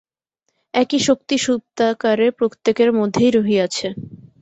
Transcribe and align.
একই 0.73 0.99
শক্তি 1.07 1.35
সুপ্তাকারে 1.37 2.27
প্রত্যেকের 2.39 2.89
মধ্যেই 2.99 3.31
রহিয়াছে। 3.31 3.87